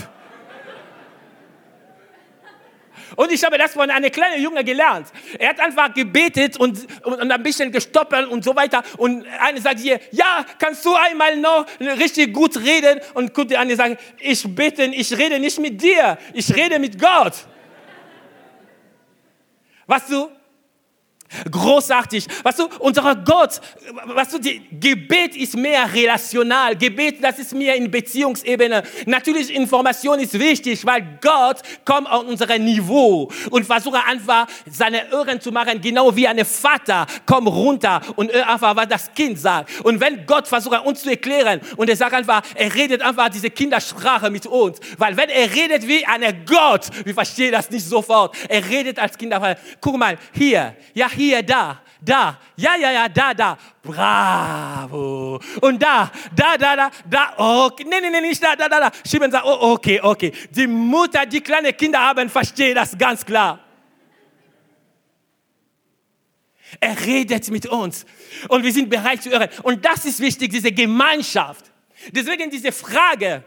[3.17, 5.09] Und ich habe das von einem kleinen Junge gelernt.
[5.41, 8.85] Er hat einfach gebetet und, und, und ein bisschen gestoppelt und so weiter.
[8.97, 13.01] Und einer sagt hier, ja, kannst du einmal noch richtig gut reden?
[13.15, 17.35] Und der andere sagt, ich bete, ich rede nicht mit dir, ich rede mit Gott.
[19.89, 20.29] Was du?
[21.51, 22.27] Großartig.
[22.43, 23.61] Weißt du, unser Gott,
[24.07, 26.77] weißt du, die, Gebet ist mehr relational.
[26.77, 28.83] Gebet, das ist mehr in Beziehungsebene.
[29.07, 35.41] Natürlich, Information ist wichtig, weil Gott kommt auf unser Niveau und versucht einfach, seine Ohren
[35.41, 39.81] zu machen, genau wie ein Vater kommt runter und hört einfach, was das Kind sagt.
[39.85, 43.51] Und wenn Gott versucht, uns zu erklären und er sagt einfach, er redet einfach diese
[43.51, 48.37] Kindersprache mit uns, weil wenn er redet wie ein Gott, wir verstehen das nicht sofort.
[48.49, 49.57] Er redet als Kinder.
[49.81, 55.41] Guck mal, hier, ja, hier, da, da, ja, ja, ja, da, da, bravo.
[55.61, 58.91] Und da, da, da, da, da, okay, nee, nee, nee, nicht da, da, da, da.
[59.07, 60.33] Schieben sagt, oh, okay, okay.
[60.51, 63.59] Die Mutter, die kleine Kinder haben, versteht das ganz klar.
[66.81, 68.07] Er redet mit uns
[68.49, 69.49] und wir sind bereit zu hören.
[69.63, 71.65] Und das ist wichtig, diese Gemeinschaft.
[72.13, 73.43] Deswegen diese Frage,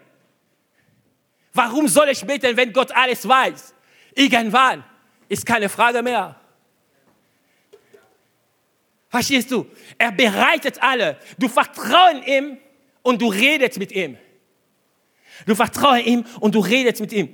[1.53, 3.73] warum soll ich beten, wenn Gott alles weiß?
[4.15, 4.83] Irgendwann
[5.29, 6.40] ist keine Frage mehr.
[9.11, 9.67] Verstehst du?
[9.97, 11.17] Er bereitet alle.
[11.37, 12.57] Du vertraust ihm
[13.01, 14.17] und du redest mit ihm.
[15.45, 17.29] Du vertraust ihm und du redest mit ihm.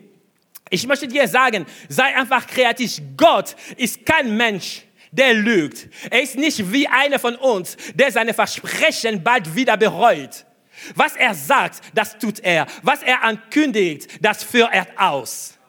[0.71, 2.99] Ich möchte dir sagen, sei einfach kreativ.
[3.15, 5.87] Gott ist kein Mensch, der lügt.
[6.09, 10.45] Er ist nicht wie einer von uns, der seine Versprechen bald wieder bereut.
[10.95, 12.65] Was er sagt, das tut er.
[12.81, 15.59] Was er ankündigt, das führt er aus.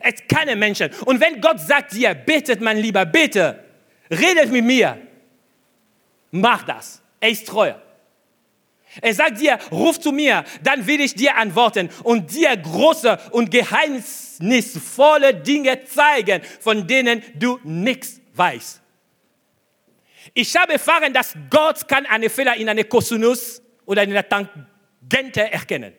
[0.00, 0.90] Es ist keine Menschen.
[1.04, 3.62] Und wenn Gott sagt dir, betet mein Lieber, bitte,
[4.12, 4.98] redet mit mir,
[6.30, 7.02] mach das.
[7.20, 7.72] Er ist treu.
[9.00, 13.50] Er sagt dir, ruf zu mir, dann will ich dir antworten und dir große und
[13.50, 18.82] geheimnisvolle Dinge zeigen, von denen du nichts weißt.
[20.34, 25.50] Ich habe erfahren, dass Gott kann eine Fehler in einer Cosinus oder in einer Tangente
[25.50, 25.94] erkennen.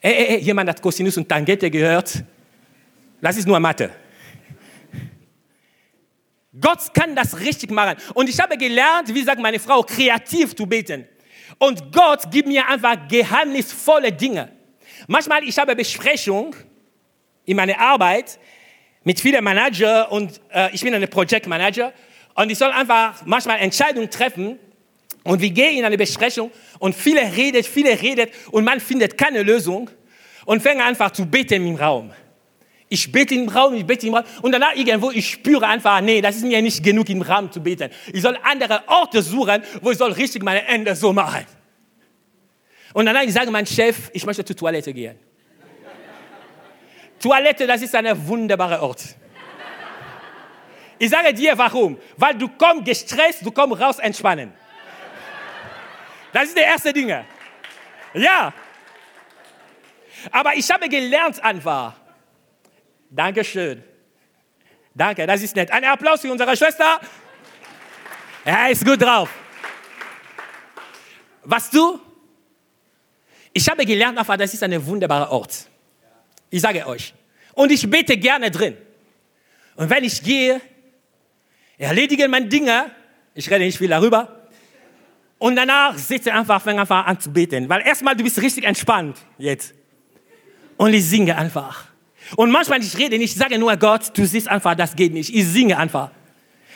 [0.00, 2.24] Hey, hey, hey, jemand hat Cosinus und Tangente gehört.
[3.20, 3.90] Das ist nur Mathe.
[6.58, 7.96] Gott kann das richtig machen.
[8.14, 11.06] Und ich habe gelernt, wie sagt meine Frau, kreativ zu beten.
[11.58, 14.50] Und Gott gibt mir einfach geheimnisvolle Dinge.
[15.06, 16.56] Manchmal, ich habe Besprechung
[17.44, 18.38] in meiner Arbeit
[19.04, 21.92] mit vielen Managern und äh, ich bin ein Projektmanager
[22.34, 24.58] und ich soll einfach manchmal Entscheidungen treffen
[25.24, 29.42] und wir gehen in eine Besprechung und viele redet, viele redet und man findet keine
[29.42, 29.90] Lösung
[30.44, 32.12] und fängt einfach zu beten im Raum.
[32.92, 34.24] Ich bete im Raum, ich bete im Raum.
[34.42, 37.62] Und danach irgendwo, ich spüre einfach, nee, das ist mir nicht genug im Raum zu
[37.62, 37.88] beten.
[38.12, 41.46] Ich soll andere Orte suchen, wo ich soll richtig meine Ende so machen.
[42.92, 45.16] Und danach ich sage mein Chef, ich möchte zur Toilette gehen.
[47.20, 49.04] Toilette, das ist ein wunderbarer Ort.
[50.98, 51.96] Ich sage dir warum.
[52.16, 54.52] Weil du kommst gestresst, du kommst raus entspannen.
[56.32, 57.08] Das ist der erste Ding.
[58.14, 58.52] Ja.
[60.32, 61.99] Aber ich habe gelernt einfach,
[63.10, 63.82] Dankeschön.
[64.94, 65.70] Danke, das ist nett.
[65.70, 67.00] Ein Applaus für unsere Schwester.
[68.44, 69.28] Er ist gut drauf.
[71.44, 72.00] Was du?
[73.52, 75.68] Ich habe gelernt, einfach, das ist ein wunderbarer Ort.
[76.50, 77.12] Ich sage euch.
[77.54, 78.76] Und ich bete gerne drin.
[79.74, 80.60] Und wenn ich gehe,
[81.78, 82.90] erledige meine Dinge.
[83.34, 84.40] Ich rede nicht viel darüber.
[85.38, 87.68] Und danach sitze einfach, fange einfach an zu beten.
[87.68, 89.74] Weil erstmal, du bist richtig entspannt jetzt.
[90.76, 91.89] Und ich singe einfach.
[92.36, 95.34] Und manchmal, ich rede nicht, ich sage nur Gott, du siehst einfach, das geht nicht.
[95.34, 96.10] Ich singe einfach.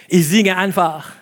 [0.08, 1.12] Ich singe einfach.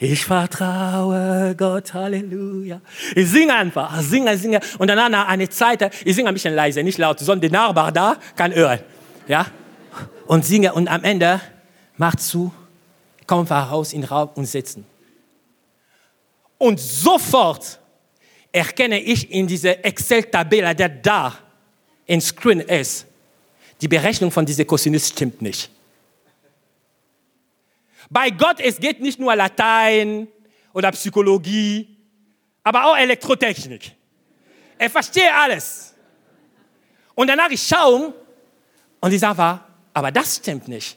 [0.00, 2.80] Ich vertraue Gott, Halleluja.
[3.16, 4.60] Ich singe einfach, singe, singe.
[4.78, 7.90] Und dann nach einer Zeit, ich singe ein bisschen leise, nicht laut, sondern der Nachbar
[7.90, 8.78] da kann hören.
[9.26, 9.46] Ja?
[10.26, 11.40] Und singe und am Ende
[11.96, 12.52] macht zu,
[13.26, 14.86] kommt raus in den Raum und sitzen.
[16.58, 17.80] Und sofort
[18.52, 21.36] erkenne ich in dieser Excel-Tabelle, der da
[22.06, 23.07] im Screen ist,
[23.80, 25.70] die Berechnung von dieser Cosinus stimmt nicht.
[28.10, 30.28] Bei Gott, es geht nicht nur Latein
[30.72, 31.96] oder Psychologie,
[32.62, 33.92] aber auch Elektrotechnik.
[34.78, 35.94] Er versteht alles.
[37.14, 38.14] Und danach ich schaue
[39.00, 39.60] und ich sage,
[39.92, 40.96] aber das stimmt nicht.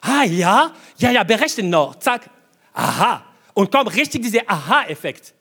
[0.00, 1.96] Ah ja, ja, ja, berechnen noch.
[1.96, 2.28] Zack.
[2.72, 3.24] Aha.
[3.54, 5.34] Und kommt richtig dieser Aha-Effekt.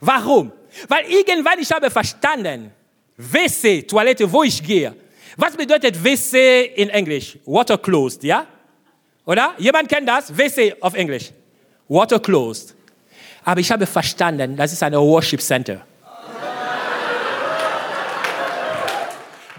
[0.00, 0.52] Warum?
[0.88, 2.72] Weil irgendwann ich habe verstanden,
[3.16, 4.94] WC, Toilette, wo ich gehe,
[5.36, 7.38] was bedeutet WC in Englisch?
[7.44, 8.46] Water closed, ja?
[9.26, 9.54] Oder?
[9.58, 10.36] Jemand kennt das?
[10.36, 11.30] WC auf Englisch.
[11.88, 12.74] Water closed.
[13.44, 15.84] Aber ich habe verstanden, das ist ein Worship Center.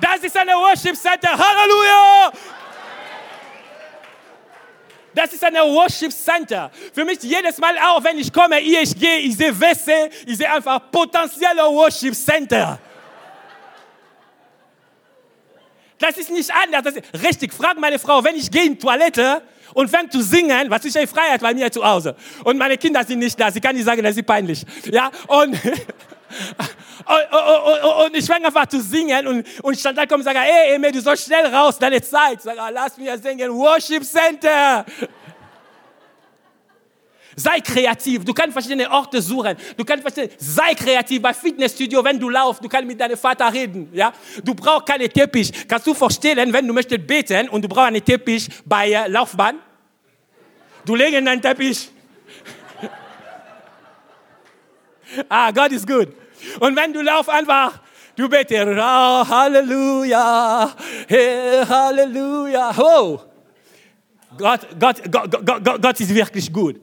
[0.01, 1.29] Das ist ein Worship Center.
[1.29, 2.31] Halleluja!
[5.13, 6.69] Das ist ein Worship Center.
[6.93, 10.37] Für mich jedes Mal auch, wenn ich komme, hier, ich gehe, ich sehe WC, ich
[10.37, 12.79] sehe einfach potenzielle Worship Center.
[15.99, 16.83] Das ist nicht anders.
[16.83, 17.53] Das ist richtig.
[17.53, 19.41] Frag meine Frau, wenn ich gehe in die Toilette
[19.73, 22.15] und fange zu singen, was ist eine Freiheit bei mir zu Hause?
[22.43, 23.51] Und meine Kinder sind nicht da.
[23.51, 24.65] Sie kann nicht sagen, das ist peinlich.
[24.91, 25.55] Ja, und,
[28.05, 31.01] und, ich fange einfach zu singen und, und Chantal kommt und sagt, hey, Emil, du
[31.01, 32.37] sollst schnell raus, deine Zeit.
[32.37, 34.85] Ich sage, lass mich singen, Worship Center.
[37.35, 38.23] Sei kreativ.
[38.23, 39.55] Du kannst verschiedene Orte suchen.
[39.75, 41.21] Du kannst verschiedene, sei kreativ.
[41.21, 43.89] Bei Fitnessstudio, wenn du laufst, du kannst mit deinem Vater reden.
[43.91, 44.13] Ja?
[44.43, 45.67] Du brauchst keinen Teppich.
[45.67, 49.59] Kannst du vorstellen, wenn du möchtest beten und du brauchst einen Teppich bei äh, Laufbahn?
[50.85, 51.89] Du legst in deinen Teppich.
[55.29, 56.07] ah, Gott ist gut.
[56.59, 57.79] Und wenn du laufst einfach,
[58.15, 60.73] du betest, oh, Halleluja,
[61.07, 62.73] hey, Halleluja.
[62.77, 63.19] Oh.
[64.37, 66.79] Gott, Gott, Gott, Gott, Gott ist wirklich gut.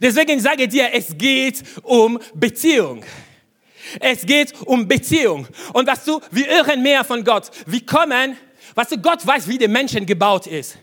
[0.00, 3.04] Deswegen sage ich dir, es geht um Beziehung.
[4.00, 5.46] Es geht um Beziehung.
[5.72, 7.50] Und was du, wir hören mehr von Gott.
[7.66, 8.36] Wir kommen,
[8.74, 10.78] was du, Gott weiß, wie der Menschen gebaut ist.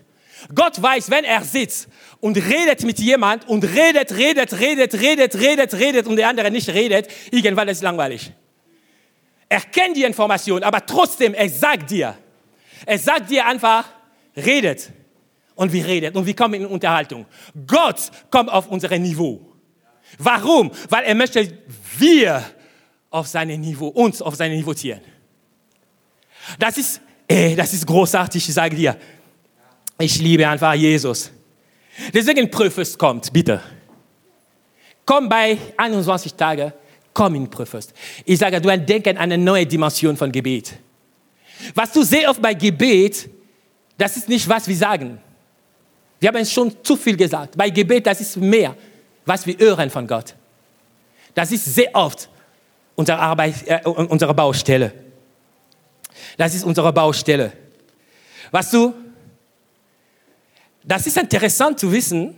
[0.53, 1.89] Gott weiß, wenn er sitzt
[2.21, 6.69] und redet mit jemand und redet, redet, redet, redet, redet, redet und der andere nicht
[6.69, 8.31] redet, irgendwann ist es langweilig.
[9.49, 12.17] Er kennt die Information, aber trotzdem, er sagt dir,
[12.85, 13.85] er sagt dir einfach,
[14.35, 14.91] redet.
[15.59, 17.25] Und wir redet und wir kommen in Unterhaltung.
[17.67, 19.41] Gott kommt auf unser Niveau.
[20.17, 20.71] Warum?
[20.87, 21.51] Weil er möchte,
[21.97, 22.45] wir
[23.09, 25.01] auf sein Niveau, uns auf sein Niveau ziehen.
[26.57, 28.95] Das ist, ey, das ist großartig, ich sage dir.
[29.99, 31.29] Ich liebe einfach Jesus.
[32.13, 33.61] Deswegen Prüfest kommt, bitte.
[35.05, 36.71] Komm bei 21 Tagen,
[37.13, 37.93] komm in Prüfest.
[38.23, 40.79] Ich sage, du entdeckst eine neue Dimension von Gebet.
[41.75, 43.29] Was du sehr oft bei Gebet,
[43.97, 45.19] das ist nicht, was wir sagen.
[46.19, 47.55] Wir haben schon zu viel gesagt.
[47.57, 48.75] Bei Gebet, das ist mehr,
[49.25, 50.35] was wir hören von Gott.
[51.33, 52.29] Das ist sehr oft
[52.95, 54.91] unsere, Arbeit, äh, unsere Baustelle.
[56.37, 57.53] Das ist unsere Baustelle.
[58.51, 58.93] Was du,
[60.83, 62.35] das ist interessant zu wissen.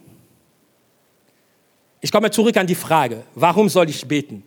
[1.99, 4.43] Ich komme zurück an die Frage, warum soll ich beten?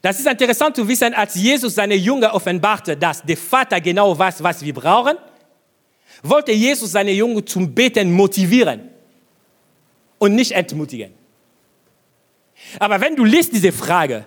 [0.00, 4.42] Das ist interessant zu wissen, als Jesus seine Jünger offenbarte, dass der Vater genau weiß,
[4.42, 5.16] was wir brauchen,
[6.22, 8.88] wollte Jesus seine Jünger zum Beten motivieren
[10.18, 11.12] und nicht entmutigen.
[12.78, 14.24] Aber wenn du liest diese Frage,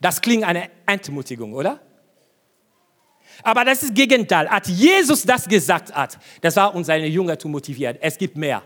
[0.00, 1.80] das klingt eine Entmutigung, oder?
[3.42, 4.46] Aber das ist Gegenteil.
[4.46, 7.96] Als Jesus das gesagt hat, das war, um seine Jünger zu motivieren.
[8.00, 8.62] Es gibt mehr.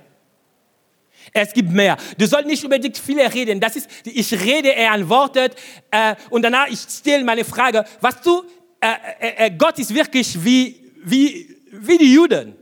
[1.33, 1.97] Es gibt mehr.
[2.17, 3.61] Du sollst nicht unbedingt viele reden.
[3.61, 5.55] Das ist, ich rede, er antwortet
[5.91, 7.85] äh, und danach ich stelle meine Frage.
[8.01, 8.43] Was du,
[8.81, 8.87] äh,
[9.21, 12.57] äh, äh, Gott ist wirklich wie, wie, wie die Juden.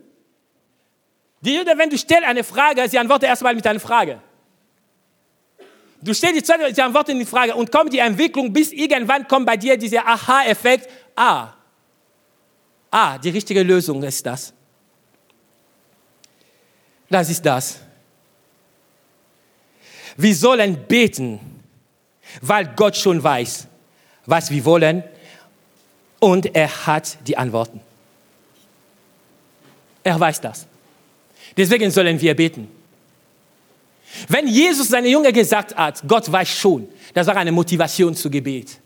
[1.40, 4.20] Die Juden, wenn du stellst eine Frage, sie antworten erstmal mit einer Frage.
[6.00, 9.46] Du stellst die zweite, sie antworten die Frage und kommt die Entwicklung, bis irgendwann kommt
[9.46, 10.88] bei dir dieser Aha-Effekt.
[11.14, 11.52] Ah,
[12.90, 14.52] ah, die richtige Lösung ist das.
[17.08, 17.80] Das ist das.
[20.16, 21.40] Wir sollen beten,
[22.40, 23.66] weil Gott schon weiß,
[24.24, 25.04] was wir wollen
[26.18, 27.80] und er hat die Antworten.
[30.06, 30.68] Er weiß das.
[31.56, 32.68] Deswegen sollen wir beten.
[34.28, 38.78] Wenn Jesus seine Jünger gesagt hat, Gott weiß schon, das war eine Motivation zu Gebet.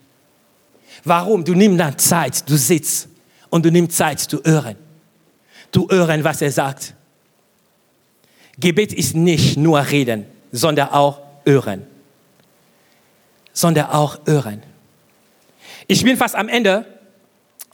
[1.04, 1.44] Warum?
[1.44, 3.06] Du nimmst dann Zeit, du sitzt
[3.50, 4.76] und du nimmst Zeit zu hören.
[5.70, 6.94] Du hören, was er sagt.
[8.58, 11.86] Gebet ist nicht nur reden, sondern auch hören.
[13.52, 14.62] Sondern auch hören.
[15.86, 16.86] Ich bin fast am Ende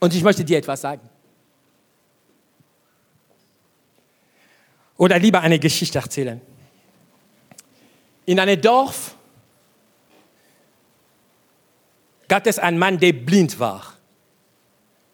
[0.01, 1.09] und ich möchte dir etwas sagen.
[4.97, 6.41] Oder lieber eine Geschichte erzählen.
[8.25, 9.17] In einem Dorf
[12.29, 13.95] gab es einen Mann, der blind war.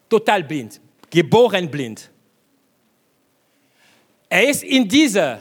[0.08, 0.80] Total blind.
[1.10, 2.10] Geboren blind.
[4.28, 5.40] Er ist in dieser,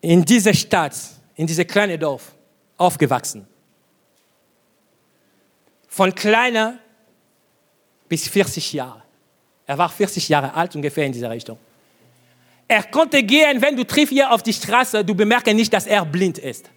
[0.00, 0.96] in dieser Stadt,
[1.34, 2.32] in diesem kleinen Dorf
[2.78, 3.46] aufgewachsen.
[5.88, 6.78] Von kleiner
[8.08, 9.02] bis 40 Jahre.
[9.66, 11.58] Er war 40 Jahre alt, ungefähr in dieser Richtung.
[12.66, 16.04] Er konnte gehen, wenn du triffst hier auf die Straße, du bemerkst nicht, dass er
[16.04, 16.70] blind ist.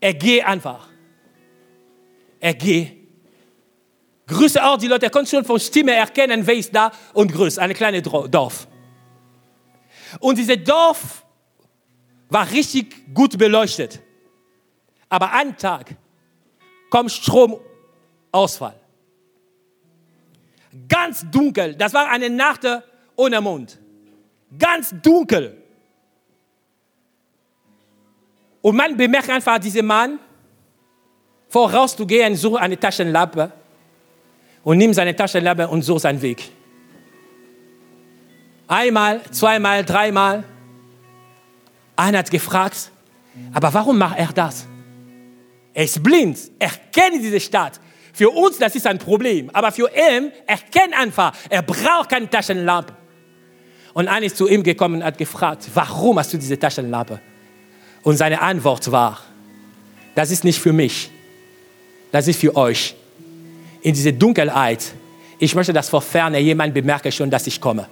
[0.00, 0.88] Er geht einfach.
[2.40, 2.96] Er geht.
[4.26, 7.58] Grüße auch die Leute, er konnte schon von Stimme erkennen, wer ist da und grüßt,
[7.58, 8.66] eine kleine Dorf.
[10.18, 11.24] Und dieses Dorf
[12.30, 14.00] war richtig gut beleuchtet.
[15.10, 15.94] Aber einen Tag
[16.88, 18.80] kommt Stromausfall
[20.88, 21.74] ganz dunkel.
[21.74, 22.64] Das war eine Nacht
[23.16, 23.78] ohne Mond.
[24.58, 25.56] Ganz dunkel.
[28.62, 30.18] Und man bemerkt einfach, dieser Mann,
[31.48, 33.52] vorauszugehen, sucht eine Taschenlampe
[34.62, 36.50] und nimmt seine Taschenlampe und sucht seinen Weg.
[38.66, 40.44] Einmal, zweimal, dreimal.
[41.96, 42.90] Einer hat gefragt,
[43.52, 44.66] aber warum macht er das?
[45.74, 47.80] Er ist blind, er kennt diese Stadt,
[48.14, 49.50] für uns, das ist ein Problem.
[49.52, 52.94] Aber für ihn, er kennt einfach, er braucht keine Taschenlampe.
[53.94, 57.20] Und einer ist zu ihm gekommen und hat gefragt, warum hast du diese Taschenlampe?
[58.02, 59.20] Und seine Antwort war,
[60.14, 61.10] das ist nicht für mich,
[62.12, 62.94] das ist für euch.
[63.80, 64.92] In diese Dunkelheit,
[65.38, 67.88] ich möchte, dass vor Ferne jemand bemerke schon, dass ich komme.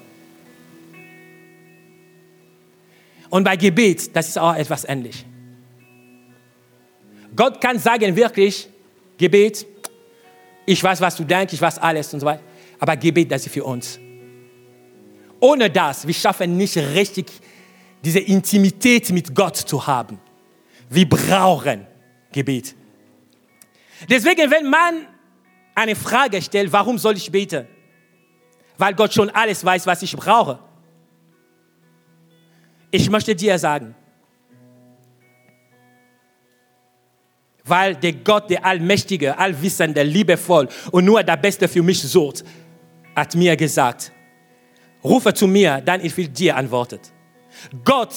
[3.30, 5.24] Und bei Gebet, das ist auch etwas ähnlich.
[7.34, 8.68] Gott kann sagen wirklich,
[9.16, 9.66] Gebet,
[10.66, 12.42] ich weiß, was du denkst, ich weiß alles und so weiter.
[12.78, 13.98] Aber Gebet, das ist für uns.
[15.42, 17.26] Ohne das, wir schaffen nicht richtig
[18.04, 20.20] diese Intimität mit Gott zu haben.
[20.88, 21.84] Wir brauchen
[22.30, 22.76] Gebet.
[24.08, 25.04] Deswegen, wenn man
[25.74, 27.66] eine Frage stellt, warum soll ich beten?
[28.78, 30.60] Weil Gott schon alles weiß, was ich brauche.
[32.92, 33.96] Ich möchte dir sagen,
[37.64, 42.44] weil der Gott, der Allmächtige, Allwissende, liebevoll und nur der Beste für mich sucht,
[43.16, 44.11] hat mir gesagt,
[45.04, 47.00] rufe zu mir, dann ich will dir antworten.
[47.84, 48.14] Gott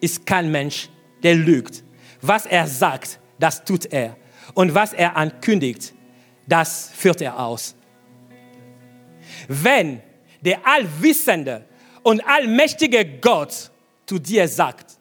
[0.00, 0.88] ist kein Mensch,
[1.22, 1.82] der lügt.
[2.20, 4.16] Was er sagt, das tut er.
[4.54, 5.94] Und was er ankündigt,
[6.46, 7.74] das führt er aus.
[9.46, 10.02] Wenn
[10.40, 11.64] der allwissende
[12.02, 13.70] und allmächtige Gott
[14.06, 14.98] zu dir sagt,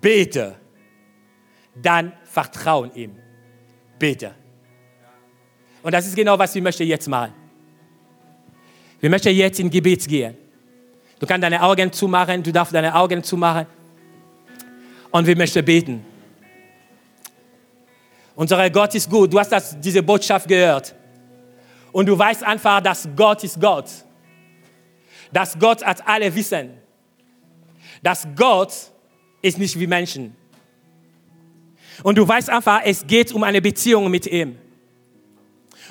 [0.00, 0.56] bete,
[1.74, 3.16] dann vertrauen ihm.
[3.98, 4.34] Bete.
[5.82, 7.39] Und das ist genau, was wir möchten jetzt machen.
[9.00, 10.36] Wir möchten jetzt in Gebet gehen.
[11.18, 13.66] Du kannst deine Augen zumachen, du darfst deine Augen zumachen.
[15.10, 16.04] Und wir möchten beten.
[18.34, 19.32] Unser Gott ist gut.
[19.32, 20.94] Du hast das, diese Botschaft gehört.
[21.92, 23.90] Und du weißt einfach, dass Gott ist Gott.
[25.32, 26.70] Dass Gott hat alle Wissen.
[28.02, 28.72] Dass Gott
[29.42, 30.36] ist nicht wie Menschen.
[32.02, 34.56] Und du weißt einfach, es geht um eine Beziehung mit ihm.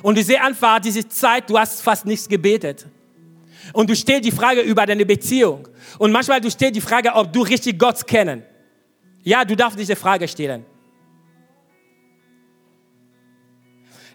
[0.02, 2.88] Und du siehst einfach diese Zeit, du hast fast nichts gebetet.
[3.74, 5.68] Und du stellst die Frage über deine Beziehung.
[5.98, 8.44] Und manchmal du stellst die Frage, ob du richtig Gott kennen.
[9.24, 10.66] Ja, du darfst diese Frage stellen.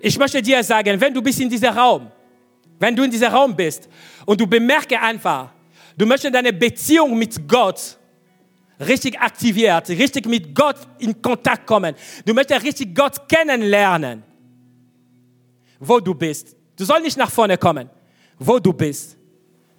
[0.01, 2.11] Ich möchte dir sagen, wenn du bist in diesem Raum,
[2.79, 3.89] wenn du in diesem Raum bist
[4.27, 5.51] und du bemerkst einfach,
[5.97, 7.99] du möchtest deine Beziehung mit Gott
[8.81, 11.95] richtig aktiviert, richtig mit Gott in Kontakt kommen.
[12.25, 14.23] Du möchtest richtig Gott kennenlernen.
[15.79, 16.57] Wo du bist.
[16.77, 17.89] Du sollst nicht nach vorne kommen.
[18.39, 19.17] Wo du bist.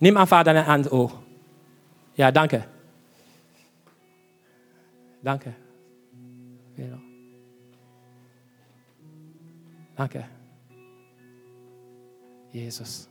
[0.06, 1.14] Nimm einfach deine Hand hoch.
[2.16, 2.64] Ja, danke.
[5.24, 5.56] Danke.
[6.78, 7.00] Genau.
[9.96, 10.26] Danke.
[12.52, 13.10] Jesus.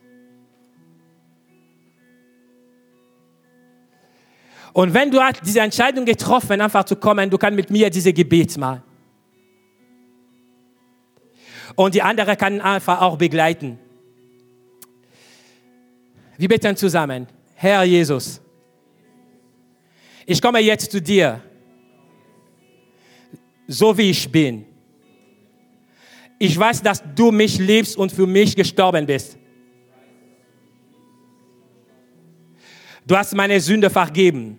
[4.73, 8.57] Und wenn du diese Entscheidung getroffen, einfach zu kommen, du kannst mit mir diese Gebet
[8.57, 8.85] machen.
[11.75, 13.81] Und die andere kann einfach auch begleiten.
[16.37, 17.27] Wir beten zusammen.
[17.55, 18.41] Herr Jesus,
[20.27, 21.41] ich komme jetzt zu dir,
[23.67, 24.67] so wie ich bin.
[26.39, 29.39] Ich weiß, dass du mich liebst und für mich gestorben bist.
[33.07, 34.59] Du hast meine Sünde vergeben.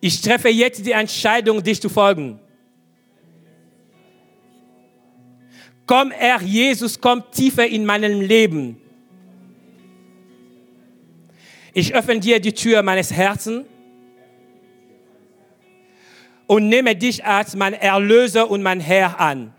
[0.00, 2.38] Ich treffe jetzt die Entscheidung, dich zu folgen.
[5.86, 8.80] Komm, Herr Jesus, komm tiefer in meinem Leben.
[11.72, 13.66] Ich öffne dir die Tür meines Herzens
[16.46, 19.54] und nehme dich als mein Erlöser und mein Herr an.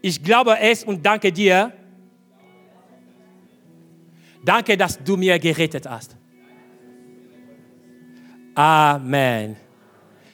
[0.00, 1.72] Ich glaube es und danke dir.
[4.44, 6.16] Danke, dass du mir gerettet hast.
[8.54, 9.56] Amen.